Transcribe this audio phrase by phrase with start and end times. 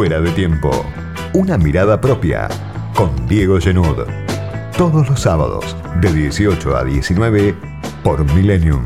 [0.00, 0.70] Fuera de tiempo.
[1.34, 2.48] Una mirada propia.
[2.94, 4.06] Con Diego Genud.
[4.74, 7.54] Todos los sábados, de 18 a 19,
[8.02, 8.80] por Millennium.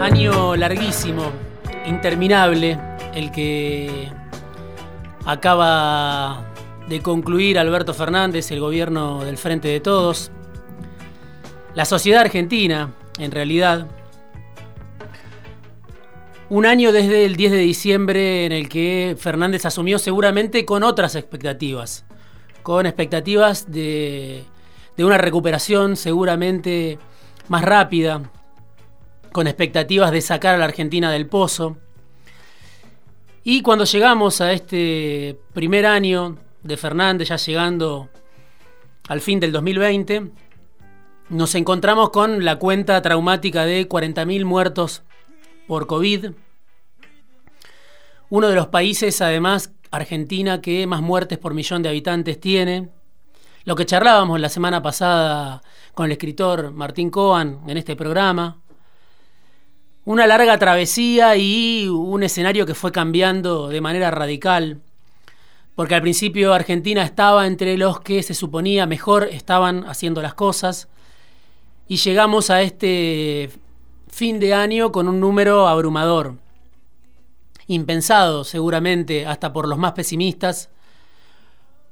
[0.00, 1.30] Año larguísimo,
[1.84, 2.78] interminable,
[3.14, 4.21] el que
[5.24, 6.44] acaba
[6.88, 10.30] de concluir Alberto Fernández, el gobierno del Frente de Todos.
[11.74, 13.86] La sociedad argentina, en realidad,
[16.48, 21.14] un año desde el 10 de diciembre en el que Fernández asumió seguramente con otras
[21.14, 22.04] expectativas,
[22.62, 24.44] con expectativas de,
[24.96, 26.98] de una recuperación seguramente
[27.48, 28.30] más rápida,
[29.32, 31.78] con expectativas de sacar a la Argentina del pozo.
[33.44, 38.08] Y cuando llegamos a este primer año de Fernández, ya llegando
[39.08, 40.30] al fin del 2020,
[41.28, 45.02] nos encontramos con la cuenta traumática de 40.000 muertos
[45.66, 46.30] por COVID.
[48.30, 52.90] Uno de los países, además, Argentina, que más muertes por millón de habitantes tiene.
[53.64, 55.62] Lo que charlábamos la semana pasada
[55.94, 58.61] con el escritor Martín Coan en este programa.
[60.04, 64.80] Una larga travesía y un escenario que fue cambiando de manera radical,
[65.76, 70.88] porque al principio Argentina estaba entre los que se suponía mejor estaban haciendo las cosas,
[71.86, 73.50] y llegamos a este
[74.08, 76.36] fin de año con un número abrumador,
[77.68, 80.68] impensado seguramente hasta por los más pesimistas,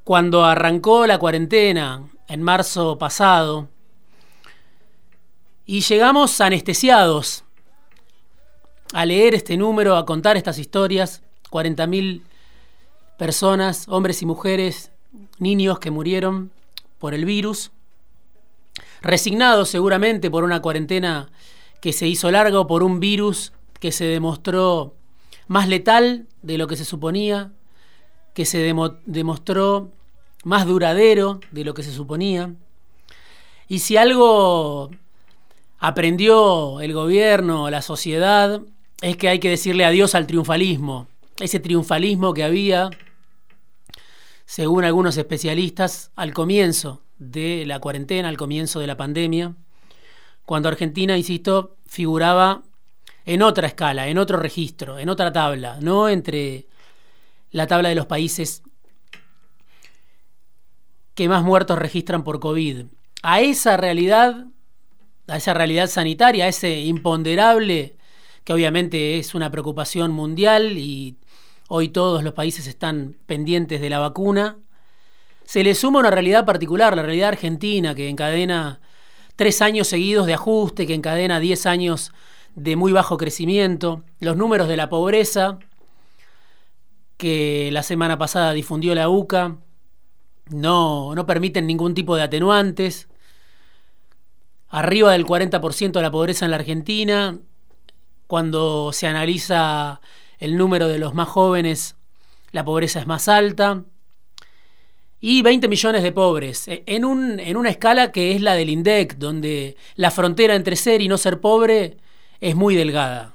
[0.02, 3.68] cuando arrancó la cuarentena en marzo pasado,
[5.64, 7.44] y llegamos anestesiados
[8.92, 12.22] a leer este número, a contar estas historias, 40.000
[13.18, 14.90] personas, hombres y mujeres,
[15.38, 16.50] niños que murieron
[16.98, 17.70] por el virus,
[19.02, 21.28] resignados seguramente por una cuarentena
[21.80, 24.94] que se hizo larga o por un virus que se demostró
[25.48, 27.52] más letal de lo que se suponía,
[28.34, 28.58] que se
[29.06, 29.90] demostró
[30.44, 32.54] más duradero de lo que se suponía.
[33.68, 34.90] Y si algo
[35.78, 38.60] aprendió el gobierno, la sociedad,
[39.00, 41.08] es que hay que decirle adiós al triunfalismo.
[41.38, 42.90] Ese triunfalismo que había,
[44.44, 49.54] según algunos especialistas, al comienzo de la cuarentena, al comienzo de la pandemia,
[50.44, 52.62] cuando Argentina, insisto, figuraba
[53.24, 56.66] en otra escala, en otro registro, en otra tabla, no entre
[57.52, 58.62] la tabla de los países
[61.14, 62.86] que más muertos registran por COVID.
[63.22, 64.46] A esa realidad,
[65.26, 67.96] a esa realidad sanitaria, a ese imponderable
[68.50, 71.14] que obviamente es una preocupación mundial y
[71.68, 74.58] hoy todos los países están pendientes de la vacuna,
[75.44, 78.80] se le suma una realidad particular, la realidad argentina, que encadena
[79.36, 82.12] tres años seguidos de ajuste, que encadena diez años
[82.56, 85.60] de muy bajo crecimiento, los números de la pobreza,
[87.18, 89.58] que la semana pasada difundió la UCA,
[90.48, 93.08] no, no permiten ningún tipo de atenuantes,
[94.70, 97.38] arriba del 40% de la pobreza en la Argentina,
[98.30, 100.00] cuando se analiza
[100.38, 101.96] el número de los más jóvenes,
[102.52, 103.82] la pobreza es más alta.
[105.20, 108.68] Y 20 millones de pobres, e, en, un, en una escala que es la del
[108.70, 111.96] INDEC, donde la frontera entre ser y no ser pobre
[112.40, 113.34] es muy delgada.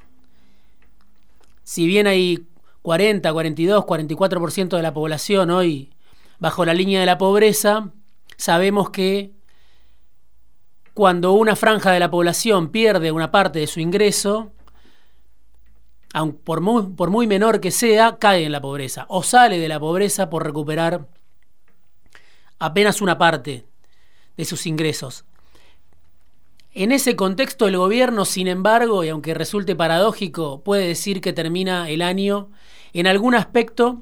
[1.65, 2.47] Si bien hay
[2.81, 5.91] 40, 42, 44% de la población hoy
[6.39, 7.91] bajo la línea de la pobreza,
[8.37, 9.33] sabemos que
[10.93, 14.53] cuando una franja de la población pierde una parte de su ingreso,
[16.43, 19.79] por muy, por muy menor que sea, cae en la pobreza o sale de la
[19.79, 21.07] pobreza por recuperar
[22.59, 23.65] apenas una parte
[24.37, 25.25] de sus ingresos.
[26.73, 31.89] En ese contexto el gobierno, sin embargo, y aunque resulte paradójico, puede decir que termina
[31.89, 32.49] el año
[32.93, 34.01] en algún aspecto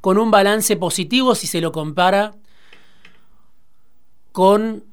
[0.00, 2.34] con un balance positivo si se lo compara
[4.32, 4.84] con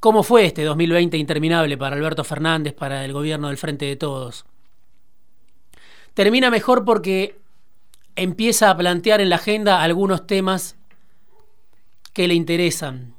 [0.00, 4.44] cómo fue este 2020 interminable para Alberto Fernández, para el gobierno del Frente de Todos.
[6.18, 7.38] Termina mejor porque
[8.16, 10.76] empieza a plantear en la agenda algunos temas
[12.12, 13.14] que le interesan.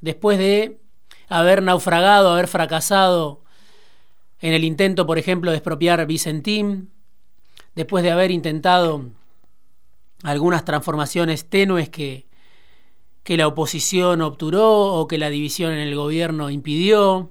[0.00, 0.78] Después de
[1.28, 3.42] haber naufragado, haber fracasado
[4.38, 6.92] en el intento, por ejemplo, de expropiar Vicentín,
[7.74, 9.10] después de haber intentado
[10.22, 12.28] algunas transformaciones tenues que,
[13.24, 17.28] que la oposición obturó o que la división en el gobierno impidió.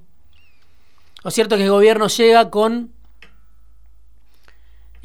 [1.23, 2.94] Lo cierto que el gobierno llega con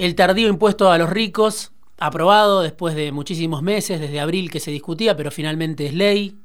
[0.01, 4.71] el tardío impuesto a los ricos aprobado después de muchísimos meses, desde abril que se
[4.71, 6.39] discutía, pero finalmente es ley.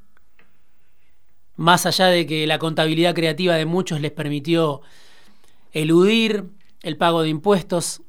[1.56, 4.82] Más allá de que la contabilidad creativa de muchos les permitió
[5.72, 6.50] eludir
[6.82, 8.02] el pago de impuestos,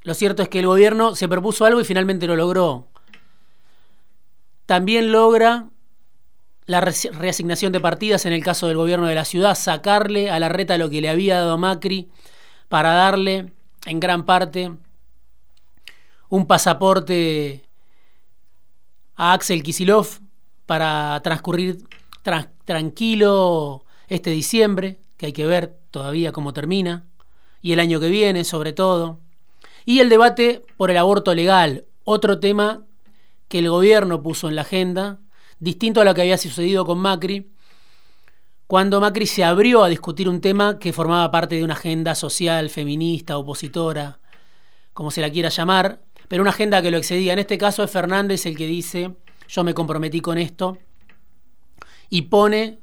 [0.00, 2.88] lo cierto es que el gobierno se propuso algo y finalmente lo logró.
[4.64, 5.68] También logra
[6.64, 10.48] la reasignación de partidas en el caso del gobierno de la ciudad, sacarle a la
[10.48, 12.08] reta lo que le había dado a Macri
[12.68, 13.52] para darle
[13.86, 14.72] en gran parte
[16.28, 17.64] un pasaporte
[19.14, 20.08] a Axel Kisilov
[20.66, 21.78] para transcurrir
[22.64, 27.06] tranquilo este diciembre, que hay que ver todavía cómo termina,
[27.62, 29.20] y el año que viene sobre todo,
[29.84, 32.84] y el debate por el aborto legal, otro tema
[33.48, 35.20] que el gobierno puso en la agenda,
[35.60, 37.52] distinto a lo que había sucedido con Macri,
[38.66, 42.68] cuando Macri se abrió a discutir un tema que formaba parte de una agenda social,
[42.68, 44.18] feminista, opositora,
[44.92, 47.32] como se la quiera llamar, pero una agenda que lo excedía.
[47.32, 49.14] En este caso es Fernández el que dice,
[49.48, 50.78] yo me comprometí con esto,
[52.08, 52.80] y pone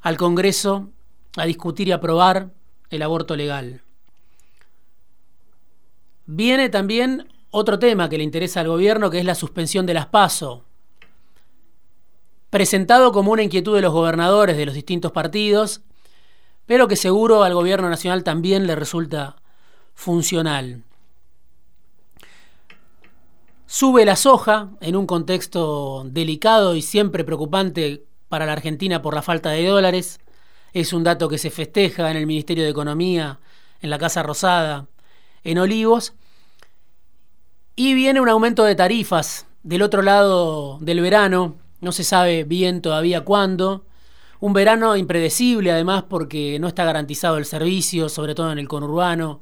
[0.00, 0.90] al Congreso
[1.36, 2.50] a discutir y aprobar
[2.88, 3.82] el aborto legal.
[6.24, 10.06] Viene también otro tema que le interesa al gobierno, que es la suspensión de las
[10.06, 10.64] PASO,
[12.50, 15.82] presentado como una inquietud de los gobernadores de los distintos partidos,
[16.66, 19.36] pero que seguro al gobierno nacional también le resulta
[19.94, 20.82] funcional.
[23.66, 29.22] Sube la soja en un contexto delicado y siempre preocupante para la Argentina por la
[29.22, 30.18] falta de dólares.
[30.72, 33.38] Es un dato que se festeja en el Ministerio de Economía,
[33.80, 34.88] en la Casa Rosada,
[35.44, 36.14] en Olivos.
[37.76, 42.82] Y viene un aumento de tarifas del otro lado del verano, no se sabe bien
[42.82, 43.86] todavía cuándo.
[44.40, 49.40] Un verano impredecible además porque no está garantizado el servicio, sobre todo en el conurbano.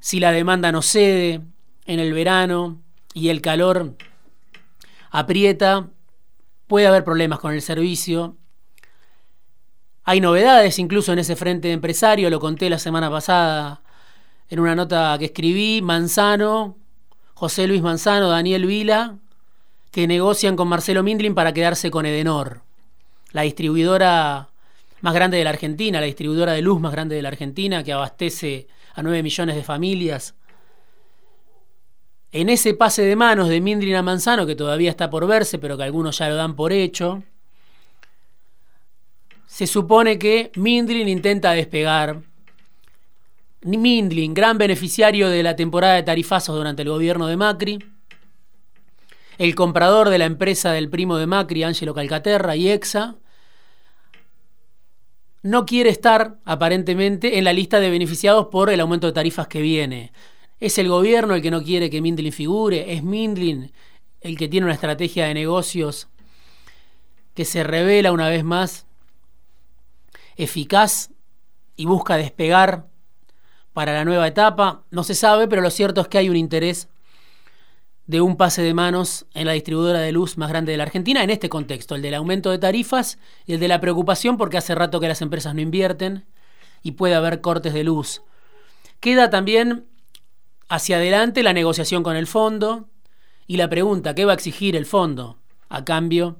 [0.00, 1.40] Si la demanda no cede
[1.86, 2.80] en el verano
[3.14, 3.94] y el calor
[5.10, 5.88] aprieta,
[6.66, 8.36] puede haber problemas con el servicio.
[10.02, 13.82] Hay novedades incluso en ese frente empresario, lo conté la semana pasada
[14.48, 16.76] en una nota que escribí, Manzano,
[17.34, 19.18] José Luis Manzano, Daniel Vila,
[19.94, 22.62] que negocian con Marcelo Mindlin para quedarse con Edenor,
[23.30, 24.48] la distribuidora
[25.02, 27.92] más grande de la Argentina, la distribuidora de luz más grande de la Argentina, que
[27.92, 30.34] abastece a 9 millones de familias.
[32.32, 35.76] En ese pase de manos de Mindlin a Manzano, que todavía está por verse, pero
[35.76, 37.22] que algunos ya lo dan por hecho,
[39.46, 42.20] se supone que Mindlin intenta despegar
[43.62, 47.93] Mindlin, gran beneficiario de la temporada de tarifazos durante el gobierno de Macri,
[49.38, 53.16] el comprador de la empresa del primo de Macri, Angelo Calcaterra y Exa,
[55.42, 59.60] no quiere estar, aparentemente, en la lista de beneficiados por el aumento de tarifas que
[59.60, 60.12] viene.
[60.58, 63.70] Es el gobierno el que no quiere que Mindlin figure, es Mindlin
[64.22, 66.08] el que tiene una estrategia de negocios
[67.34, 68.86] que se revela una vez más
[70.36, 71.10] eficaz
[71.76, 72.86] y busca despegar
[73.74, 74.84] para la nueva etapa.
[74.90, 76.88] No se sabe, pero lo cierto es que hay un interés
[78.06, 81.22] de un pase de manos en la distribuidora de luz más grande de la Argentina
[81.22, 84.74] en este contexto, el del aumento de tarifas y el de la preocupación porque hace
[84.74, 86.26] rato que las empresas no invierten
[86.82, 88.22] y puede haber cortes de luz.
[89.00, 89.86] Queda también
[90.68, 92.88] hacia adelante la negociación con el fondo
[93.46, 95.38] y la pregunta, ¿qué va a exigir el fondo
[95.68, 96.36] a cambio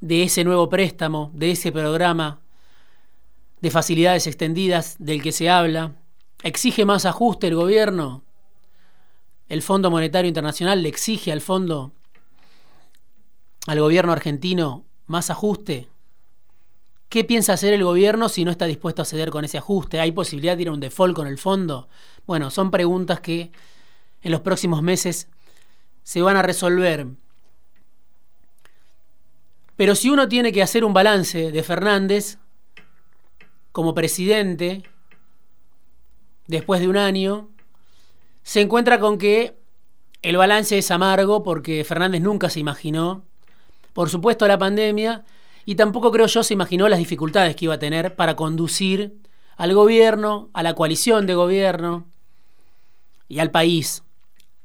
[0.00, 2.40] de ese nuevo préstamo, de ese programa
[3.60, 5.94] de facilidades extendidas del que se habla?
[6.42, 8.24] ¿Exige más ajuste el gobierno?
[9.52, 11.92] ¿El Fondo Monetario Internacional le exige al fondo,
[13.66, 15.90] al gobierno argentino, más ajuste?
[17.10, 20.00] ¿Qué piensa hacer el gobierno si no está dispuesto a ceder con ese ajuste?
[20.00, 21.90] ¿Hay posibilidad de ir a un default con el fondo?
[22.26, 23.52] Bueno, son preguntas que
[24.22, 25.28] en los próximos meses
[26.02, 27.08] se van a resolver.
[29.76, 32.38] Pero si uno tiene que hacer un balance de Fernández
[33.70, 34.82] como presidente,
[36.46, 37.51] después de un año,
[38.42, 39.56] se encuentra con que
[40.22, 43.24] el balance es amargo porque Fernández nunca se imaginó,
[43.92, 45.24] por supuesto, la pandemia
[45.64, 49.14] y tampoco creo yo se imaginó las dificultades que iba a tener para conducir
[49.56, 52.06] al gobierno, a la coalición de gobierno
[53.28, 54.02] y al país.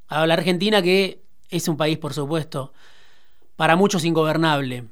[0.07, 2.73] A la Argentina que es un país, por supuesto,
[3.55, 4.85] para muchos ingobernable.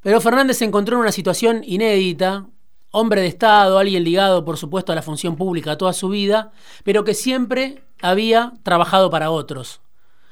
[0.00, 2.46] Pero Fernández se encontró en una situación inédita,
[2.90, 6.52] hombre de Estado, alguien ligado, por supuesto, a la función pública toda su vida,
[6.84, 9.80] pero que siempre había trabajado para otros.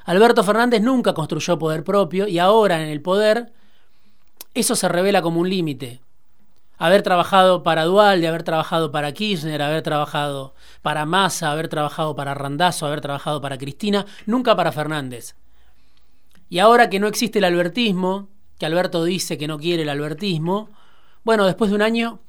[0.04, 3.52] Alberto Fernández nunca construyó poder propio y ahora en el poder
[4.54, 6.00] eso se revela como un límite.
[6.78, 12.34] haber trabajado para Dual, haber trabajado para Kirchner, haber trabajado para Massa, haber trabajado para
[12.34, 15.34] Randazo, haber trabajado para Cristina, nunca para Fernández.
[16.48, 20.70] Y ahora que no existe el albertismo, que Alberto dice que no quiere el albertismo,
[21.24, 22.20] bueno, después de un año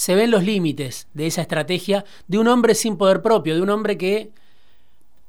[0.00, 3.68] se ven los límites de esa estrategia de un hombre sin poder propio, de un
[3.68, 4.32] hombre que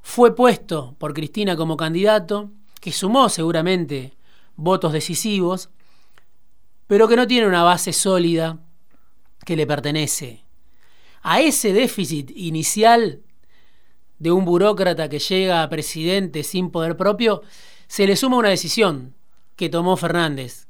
[0.01, 4.13] fue puesto por Cristina como candidato, que sumó seguramente
[4.55, 5.69] votos decisivos,
[6.87, 8.59] pero que no tiene una base sólida
[9.45, 10.45] que le pertenece.
[11.21, 13.19] A ese déficit inicial
[14.19, 17.41] de un burócrata que llega a presidente sin poder propio,
[17.87, 19.15] se le suma una decisión
[19.57, 20.69] que tomó Fernández,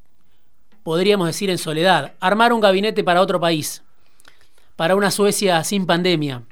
[0.81, 3.83] podríamos decir en soledad, armar un gabinete para otro país,
[4.75, 6.43] para una Suecia sin pandemia,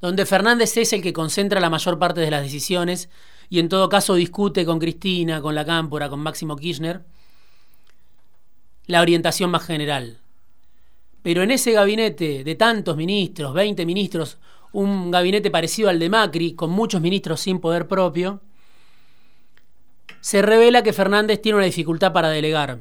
[0.00, 3.08] donde Fernández es el que concentra la mayor parte de las decisiones
[3.48, 7.02] y en todo caso discute con Cristina, con la Cámpora, con Máximo Kirchner,
[8.86, 10.18] la orientación más general.
[11.22, 14.38] Pero en ese gabinete de tantos ministros, 20 ministros,
[14.72, 18.42] un gabinete parecido al de Macri, con muchos ministros sin poder propio,
[20.20, 22.80] se revela que Fernández tiene una dificultad para delegar.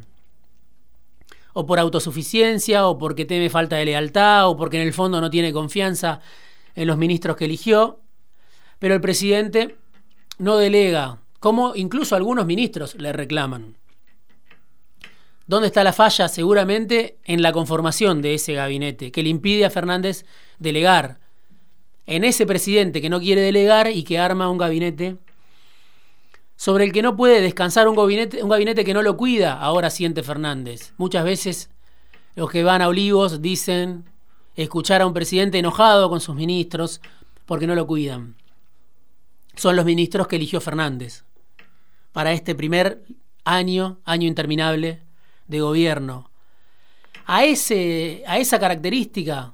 [1.54, 5.30] O por autosuficiencia, o porque teme falta de lealtad, o porque en el fondo no
[5.30, 6.20] tiene confianza
[6.76, 8.00] en los ministros que eligió.
[8.80, 9.78] Pero el presidente
[10.40, 13.78] no delega, como incluso algunos ministros le reclaman.
[15.46, 16.28] ¿Dónde está la falla?
[16.28, 20.26] Seguramente en la conformación de ese gabinete, que le impide a Fernández
[20.58, 21.20] delegar.
[22.06, 25.18] En ese presidente que no quiere delegar y que arma un gabinete
[26.64, 29.90] sobre el que no puede descansar un gabinete, un gabinete que no lo cuida, ahora
[29.90, 30.94] siente Fernández.
[30.96, 31.70] Muchas veces
[32.36, 34.06] los que van a Olivos dicen
[34.56, 37.02] escuchar a un presidente enojado con sus ministros
[37.46, 38.38] porque no lo cuidan.
[39.56, 41.26] Son los ministros que eligió Fernández
[42.14, 43.04] para este primer
[43.44, 45.02] año, año interminable
[45.50, 46.32] de gobierno.
[47.26, 49.52] A, ese, a esa característica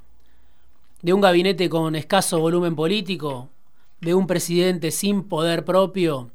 [1.01, 3.49] de un gabinete con escaso volumen político,
[3.99, 6.29] de un presidente sin poder propio,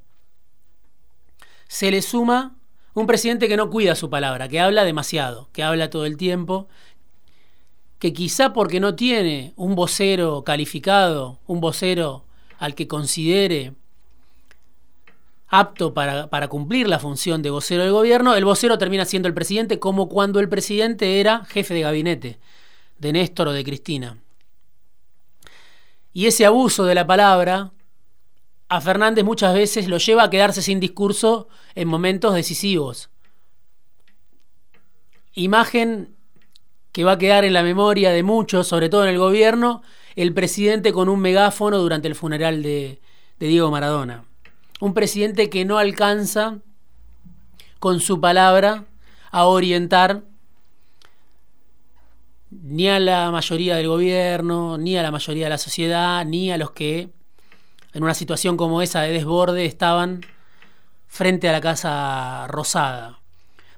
[1.68, 2.56] se le suma
[2.94, 6.68] un presidente que no cuida su palabra, que habla demasiado, que habla todo el tiempo,
[7.98, 12.24] que quizá porque no tiene un vocero calificado, un vocero
[12.58, 13.72] al que considere
[15.48, 19.78] apto para, cumplir la función de vocero del gobierno, el vocero termina siendo el presidente
[19.78, 22.38] como cuando el presidente era jefe de gabinete
[22.98, 24.18] de Néstor o de Cristina.
[26.12, 27.72] Y ese abuso de la palabra
[28.68, 33.10] a Fernández muchas veces lo lleva a quedarse sin discurso en momentos decisivos.
[35.34, 36.16] Imagen
[36.92, 39.82] que va a quedar en la memoria de muchos, sobre todo en el gobierno,
[40.16, 43.00] el presidente con un megáfono durante el funeral de
[43.38, 44.24] Diego Maradona
[44.80, 46.58] un presidente que no alcanza
[47.78, 48.84] con su palabra
[49.30, 50.24] a orientar
[52.50, 56.58] ni a la mayoría del gobierno, ni a la mayoría de la sociedad, ni a
[56.58, 57.10] los que
[57.94, 60.20] en una situación como esa de desborde estaban
[61.06, 63.20] frente a la Casa Rosada.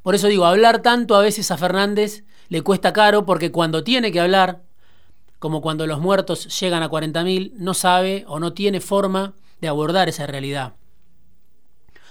[0.02, 4.10] Por eso digo, hablar tanto a veces a Fernández le cuesta caro porque cuando tiene
[4.10, 4.62] que hablar,
[5.38, 10.08] como cuando los muertos llegan a 40.000, no sabe o no tiene forma de abordar
[10.08, 10.74] esa realidad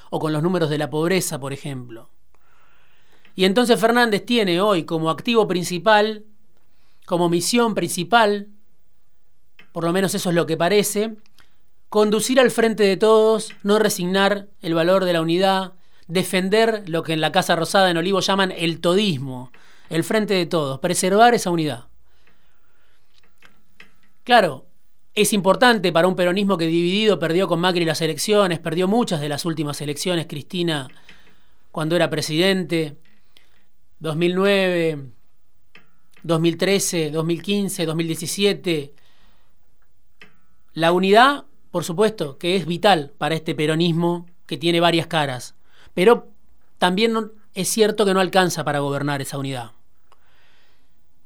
[0.10, 2.10] o con los números de la pobreza, por ejemplo.
[3.36, 6.24] Y entonces Fernández tiene hoy como activo principal,
[7.06, 8.48] como misión principal,
[9.72, 11.18] por lo menos eso es lo que parece,
[11.90, 15.74] conducir al frente de todos, no resignar el valor de la unidad,
[16.08, 19.52] defender lo que en la Casa Rosada en Olivo llaman el todismo,
[19.90, 21.86] el frente de todos, preservar esa unidad.
[24.24, 24.66] Claro,
[25.14, 29.30] es importante para un peronismo que dividido perdió con Macri las elecciones, perdió muchas de
[29.30, 30.90] las últimas elecciones, Cristina
[31.76, 32.96] cuando era presidente,
[34.00, 35.10] 2009,
[36.24, 38.94] 2013, 2015, 2017.
[40.72, 41.44] La unidad,
[41.76, 45.56] por supuesto, que es vital para este peronismo que tiene varias caras,
[45.94, 46.30] pero
[46.78, 49.72] también es cierto que no alcanza para gobernar esa unidad.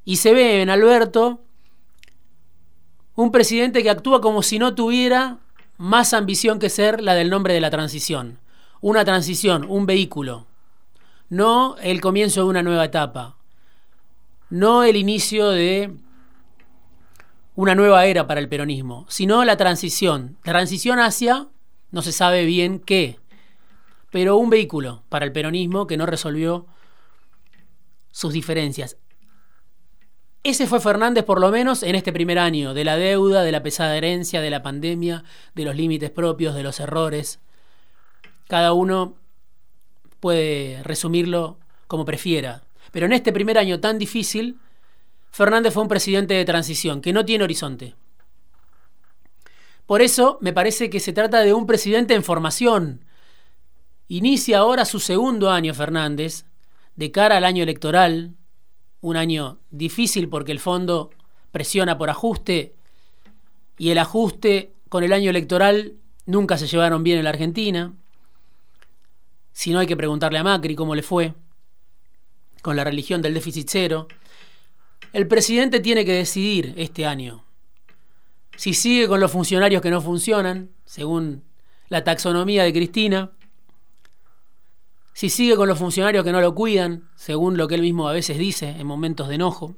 [0.06, 1.40] Y se ve en Alberto
[3.14, 5.38] un presidente que actúa como si no tuviera
[5.78, 8.40] más ambición que ser la del nombre de la transición.
[8.82, 10.48] Una transición, un vehículo.
[11.30, 13.38] No el comienzo de una nueva etapa.
[14.50, 15.94] No el inicio de
[17.60, 20.38] una nueva era para el peronismo, sino la transición.
[20.44, 21.50] Transición hacia,
[21.92, 23.20] no se sabe bien qué,
[24.12, 26.68] pero un vehículo para el peronismo que no resolvió
[28.12, 28.96] sus diferencias.
[30.42, 33.62] Ese fue Fernández por lo menos en este primer año, de la deuda, de la
[33.62, 37.42] pesada herencia, de la pandemia, de los límites propios, de los errores.
[38.48, 39.18] Cada uno
[40.22, 42.64] puede resumirlo como prefiera.
[42.94, 44.60] Pero en este primer año tan difícil,
[45.32, 47.96] Fernández fue un presidente de transición, que no tiene horizonte.
[49.86, 53.06] Por eso me parece que se trata de un presidente en formación.
[54.08, 56.46] Inicia ahora su segundo año Fernández,
[56.96, 58.36] de cara al año electoral,
[59.02, 61.12] un año difícil porque el fondo
[61.52, 62.76] presiona por ajuste
[63.78, 65.96] y el ajuste con el año electoral
[66.26, 67.94] nunca se llevaron bien en la Argentina.
[69.54, 71.34] Si no hay que preguntarle a Macri cómo le fue
[72.62, 74.08] con la religión del déficit cero.
[75.12, 77.46] El presidente tiene que decidir este año
[78.60, 81.46] si sigue con los funcionarios que no funcionan, según
[81.88, 83.32] la taxonomía de Cristina,
[85.14, 88.12] si sigue con los funcionarios que no lo cuidan, según lo que él mismo a
[88.12, 89.78] veces dice en momentos de enojo,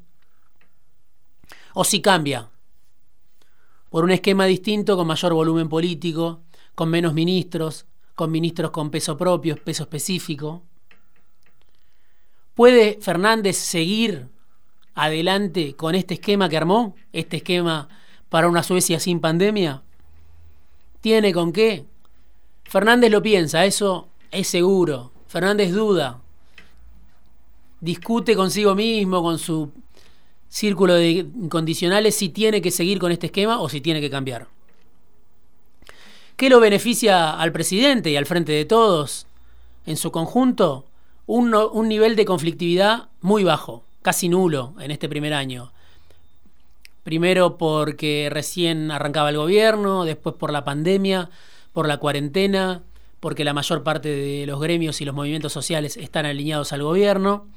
[1.75, 2.49] o si cambia
[3.91, 6.41] por un esquema distinto con mayor volumen político,
[6.73, 7.85] con menos ministros,
[8.15, 10.63] con ministros con peso propio, peso específico.
[12.55, 14.27] ¿Puede Fernández seguir
[14.95, 16.95] adelante con este esquema que armó?
[17.13, 17.89] Este esquema
[18.29, 19.81] para una Suecia sin pandemia?
[21.01, 21.85] ¿Tiene con qué?
[22.63, 25.11] Fernández lo piensa, eso es seguro.
[25.27, 26.21] Fernández duda.
[27.81, 29.71] Discute consigo mismo, con su
[30.47, 34.47] círculo de incondicionales, si tiene que seguir con este esquema o si tiene que cambiar.
[36.37, 39.27] ¿Qué lo beneficia al presidente y al frente de todos
[39.85, 40.85] en su conjunto?
[41.27, 45.71] Un, un nivel de conflictividad muy bajo, casi nulo en este primer año.
[47.03, 51.29] Primero porque recién arrancaba el gobierno, después por la pandemia,
[51.73, 52.83] por la cuarentena,
[53.19, 57.47] porque la mayor parte de los gremios y los movimientos sociales están alineados al gobierno.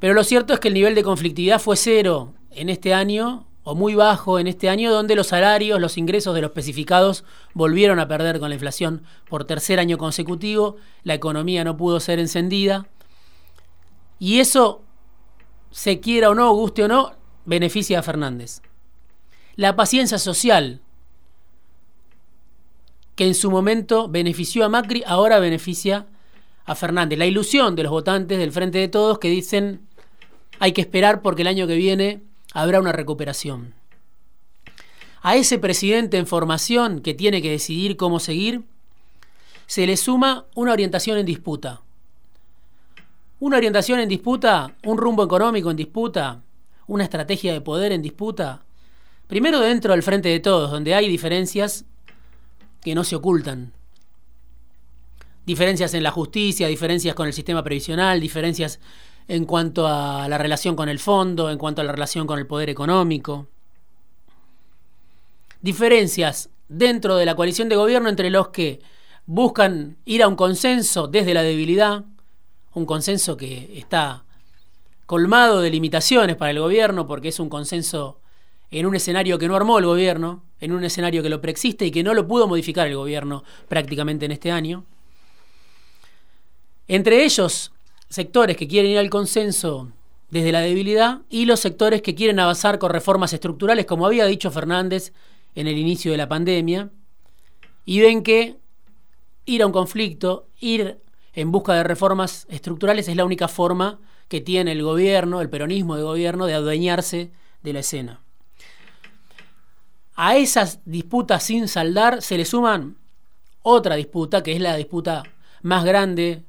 [0.00, 3.76] Pero lo cierto es que el nivel de conflictividad fue cero en este año, o
[3.76, 7.24] muy bajo en este año, donde los salarios, los ingresos de los especificados
[7.54, 12.18] volvieron a perder con la inflación por tercer año consecutivo, la economía no pudo ser
[12.18, 12.86] encendida,
[14.22, 14.84] y eso,
[15.72, 17.10] se quiera o no, guste o no,
[17.44, 18.62] beneficia a Fernández.
[19.56, 20.80] La paciencia social,
[23.16, 26.06] que en su momento benefició a Macri, ahora beneficia
[26.64, 27.18] a Fernández.
[27.18, 29.88] La ilusión de los votantes del Frente de Todos que dicen
[30.60, 33.74] hay que esperar porque el año que viene habrá una recuperación.
[35.20, 38.62] A ese presidente en formación que tiene que decidir cómo seguir,
[39.66, 41.80] se le suma una orientación en disputa.
[43.42, 46.42] Una orientación en disputa, un rumbo económico en disputa,
[46.86, 48.62] una estrategia de poder en disputa?
[49.26, 51.84] Primero dentro del frente de todos, donde hay diferencias
[52.80, 53.72] que no se ocultan.
[55.44, 58.78] Diferencias en la justicia, diferencias con el sistema previsional, diferencias
[59.26, 62.46] en cuanto a la relación con el fondo, en cuanto a la relación con el
[62.46, 63.48] poder económico.
[65.60, 68.82] Diferencias dentro de la coalición de gobierno entre los que
[69.26, 72.04] buscan ir a un consenso desde la debilidad,
[72.74, 74.24] un consenso que está
[75.06, 78.18] colmado de limitaciones para el gobierno, porque es un consenso
[78.70, 81.90] en un escenario que no armó el gobierno, en un escenario que lo preexiste y
[81.90, 84.84] que no lo pudo modificar el gobierno prácticamente en este año.
[86.88, 87.72] Entre ellos,
[88.08, 89.90] sectores que quieren ir al consenso
[90.30, 94.50] desde la debilidad y los sectores que quieren avanzar con reformas estructurales, como había dicho
[94.50, 95.12] Fernández
[95.54, 96.90] en el inicio de la pandemia,
[97.84, 98.56] y ven que
[99.44, 100.98] ir a un conflicto, ir
[101.34, 105.96] en busca de reformas estructurales es la única forma que tiene el gobierno, el peronismo
[105.96, 108.20] de gobierno, de adueñarse de la escena.
[110.14, 112.96] A esas disputas sin saldar se le suman
[113.62, 115.22] otra disputa, que es la disputa
[115.62, 116.44] más grande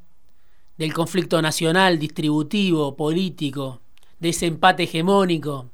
[0.77, 3.81] del conflicto nacional, distributivo, político,
[4.19, 5.69] de ese empate hegemónico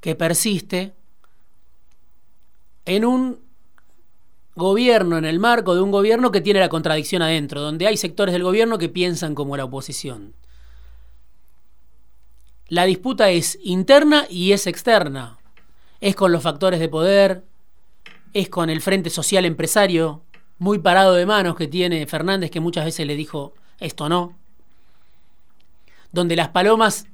[0.00, 0.94] que persiste
[2.84, 3.47] en un
[4.58, 8.34] gobierno, en el marco de un gobierno que tiene la contradicción adentro, donde hay sectores
[8.34, 10.34] del gobierno que piensan como la oposición.
[12.68, 15.38] La disputa es interna y es externa.
[16.00, 17.44] Es con los factores de poder,
[18.34, 20.22] es con el frente social empresario
[20.58, 24.36] muy parado de manos que tiene Fernández, que muchas veces le dijo esto no.
[26.12, 27.06] Donde las palomas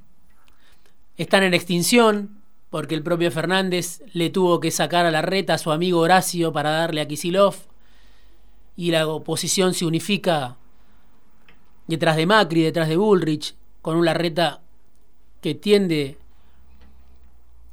[1.17, 5.57] están en extinción, porque el propio Fernández le tuvo que sacar a la reta a
[5.57, 7.55] su amigo Horacio para darle a Kisilov,
[8.75, 10.57] y la oposición se unifica
[11.87, 14.61] detrás de Macri, detrás de Bullrich, con un Larreta
[15.41, 16.17] que tiende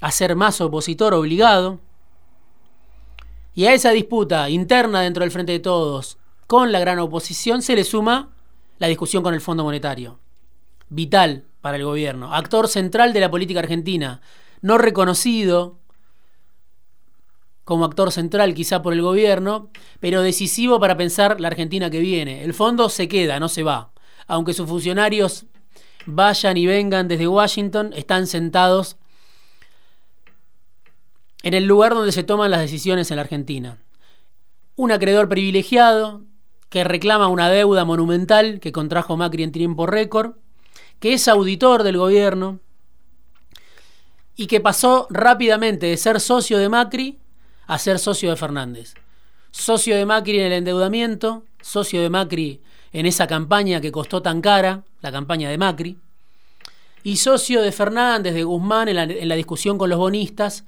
[0.00, 1.80] a ser más opositor obligado.
[3.54, 7.74] Y a esa disputa interna dentro del Frente de Todos con la gran oposición se
[7.74, 8.30] le suma
[8.78, 10.18] la discusión con el Fondo Monetario.
[10.88, 14.20] Vital para el gobierno, actor central de la política argentina,
[14.62, 15.78] no reconocido
[17.64, 19.70] como actor central quizá por el gobierno,
[20.00, 22.42] pero decisivo para pensar la Argentina que viene.
[22.42, 23.90] El fondo se queda, no se va.
[24.28, 25.46] aunque sus funcionarios
[26.06, 28.96] vayan y vengan desde Washington, están sentados
[31.42, 33.78] en el lugar donde se toman las decisiones en la Argentina.
[34.76, 36.22] Un acreedor privilegiado
[36.68, 40.36] que reclama una deuda monumental que contrajo Macri en tiempo récord,
[41.00, 42.60] que es auditor del gobierno
[44.36, 47.18] y que pasó rápidamente de ser socio de Macri
[47.66, 48.94] a ser socio de Fernández.
[49.50, 54.40] Socio de Macri en el endeudamiento, socio de Macri en esa campaña que costó tan
[54.40, 55.98] cara, la campaña de Macri,
[57.02, 60.64] y socio de Fernández, de Guzmán en la, discusión con los bonistas,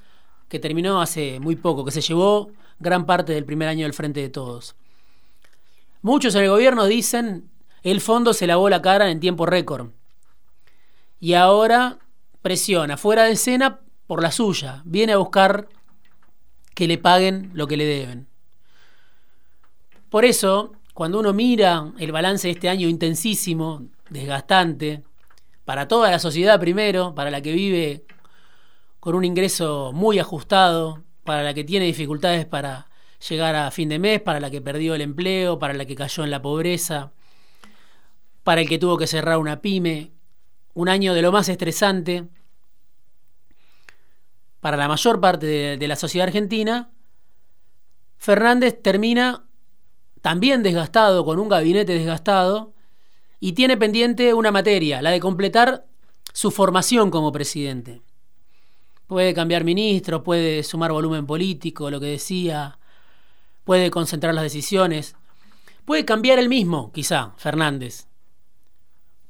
[0.49, 4.21] que terminó hace muy poco, que se llevó gran parte del primer año del Frente
[4.21, 4.75] de Todos.
[6.03, 7.49] Muchos en el gobierno dicen,
[7.83, 9.91] el fondo se lavó la cara en tiempo récord.
[11.21, 11.99] Y ahora
[12.45, 15.67] presiona fuera de escena por la suya, viene a buscar
[16.75, 18.29] que le paguen lo que le deben.
[20.11, 25.05] Por eso, cuando uno mira el balance de este año intensísimo, desgastante,
[25.65, 28.05] para toda la sociedad primero, para la que vive
[29.01, 32.91] con un ingreso muy ajustado, para la que tiene dificultades para
[33.27, 36.25] llegar a fin de mes, para la que perdió el empleo, para la que cayó
[36.25, 37.11] en la pobreza,
[38.43, 40.13] para el que tuvo que cerrar una pyme,
[40.75, 42.29] un año de lo más estresante
[44.65, 46.91] para la mayor parte de, la sociedad argentina,
[48.17, 49.45] Fernández termina
[50.23, 52.73] también desgastado, con un gabinete desgastado,
[53.41, 55.85] y tiene pendiente una materia, la de completar
[56.33, 58.01] su formación como presidente.
[59.07, 62.79] Puede cambiar ministro, puede sumar volumen político, lo que decía,
[63.65, 65.15] puede concentrar las decisiones,
[65.85, 68.07] puede cambiar el mismo, quizá, Fernández.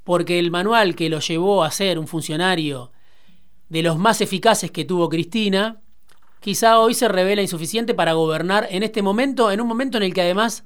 [0.05, 2.93] Porque el manual que lo llevó a ser un funcionario
[3.69, 5.81] de los más eficaces que tuvo Cristina,
[6.41, 10.15] quizá hoy se revela insuficiente para gobernar en este momento, en un momento en el
[10.15, 10.65] que además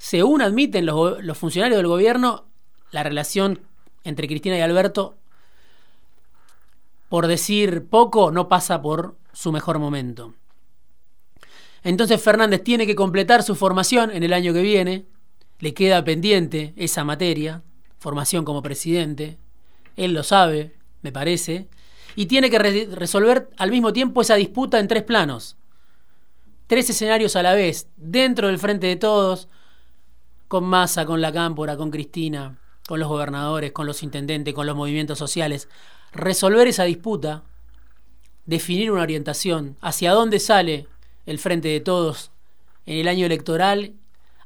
[0.00, 2.46] según admiten los, funcionarios del gobierno,
[2.90, 3.60] la relación
[4.02, 5.18] entre Cristina y Alberto,
[7.10, 10.32] por decir poco, no pasa por su mejor momento.
[11.82, 15.04] Entonces Fernández tiene que completar su formación en el año que viene,
[15.58, 17.62] le queda pendiente esa materia,
[18.00, 19.38] formación como presidente,
[19.96, 21.68] él lo sabe, me parece,
[22.16, 25.56] y tiene que resolver al mismo tiempo esa disputa en tres planos,
[26.66, 29.48] tres escenarios a la vez, dentro del frente de todos,
[30.48, 32.58] con Massa, con la Cámpora, con Cristina,
[32.88, 35.68] con los gobernadores, con los intendentes, con los movimientos sociales,
[36.12, 37.44] resolver esa disputa,
[38.46, 40.88] definir una orientación, hacia dónde sale
[41.26, 42.32] el frente de todos
[42.86, 43.92] en el año electoral,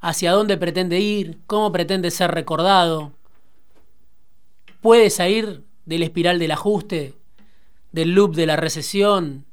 [0.00, 3.12] hacia dónde pretende ir, cómo pretende ser recordado,
[4.84, 7.14] puede salir del espiral del ajuste,
[7.92, 9.46] del loop de la recesión,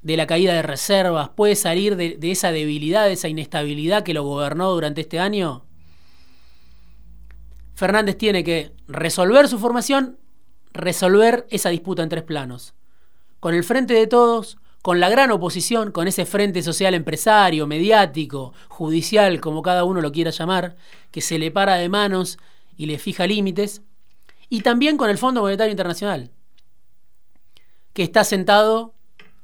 [0.00, 4.22] de la caída de reservas, puede salir de, esa debilidad, de esa inestabilidad que lo
[4.22, 5.64] gobernó durante este año?
[7.74, 10.20] Fernández tiene que resolver su formación,
[10.72, 12.74] resolver esa disputa en tres planos.
[13.40, 18.54] Con el frente de todos, con la gran oposición, con ese frente social empresario, mediático,
[18.68, 20.76] judicial, como cada uno lo quiera llamar,
[21.10, 22.38] que se le para de manos
[22.78, 23.82] y le fija límites,
[24.48, 26.30] y también con el Fondo Monetario Internacional,
[27.92, 28.94] que está sentado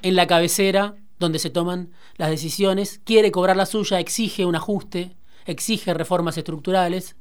[0.00, 5.16] en la cabecera donde se toman las decisiones, quiere cobrar la suya, exige un ajuste,
[5.46, 7.16] exige reformas estructurales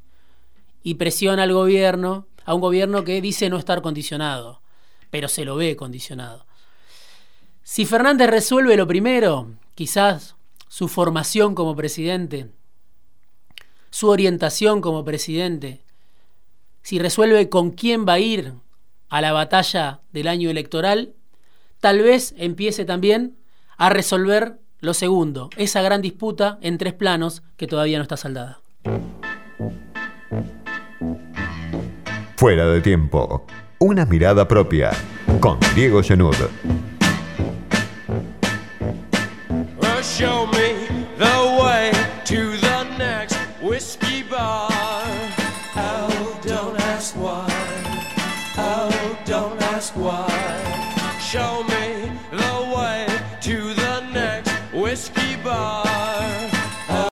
[0.83, 4.61] y presiona al gobierno, a un gobierno que dice no estar condicionado,
[5.09, 6.45] pero se lo ve condicionado.
[7.63, 10.35] Si Fernández resuelve lo primero, quizás
[10.67, 12.49] su formación como presidente,
[13.89, 15.82] su orientación como presidente,
[16.83, 18.53] si resuelve con quién va a ir
[19.09, 21.13] a la batalla del año electoral,
[21.79, 23.37] tal vez empiece también
[23.77, 28.59] a resolver lo segundo, esa gran disputa en tres planos que todavía no está saldada.
[32.35, 33.45] Fuera de tiempo,
[33.79, 34.91] una mirada propia
[35.39, 36.35] con Diego Genud.